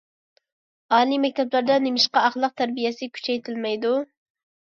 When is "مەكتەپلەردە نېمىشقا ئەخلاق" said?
1.25-2.55